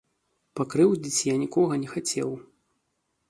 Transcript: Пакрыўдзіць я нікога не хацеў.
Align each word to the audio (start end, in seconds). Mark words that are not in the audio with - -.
Пакрыўдзіць 0.59 1.27
я 1.27 1.35
нікога 1.43 1.73
не 1.83 1.89
хацеў. 1.93 2.29